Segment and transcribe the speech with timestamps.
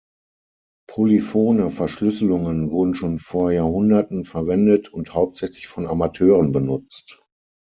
[0.87, 7.21] Polyphone Verschlüsselungen wurden schon vor Jahrhunderten verwendet und hauptsächlich von Amateuren benutzt.